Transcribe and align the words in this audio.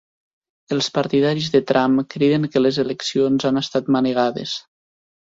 Els 0.75 0.87
partidaris 0.95 1.51
de 1.57 1.61
Trump 1.73 2.01
criden 2.15 2.49
que 2.57 2.65
les 2.65 2.83
eleccions 2.87 3.49
han 3.53 3.65
estat 3.67 3.97
manegades. 3.99 4.61